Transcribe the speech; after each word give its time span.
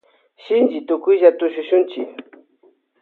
Shinchi 0.43 0.79
tukuylla 0.87 1.29
tushuchunchi. 1.39 2.01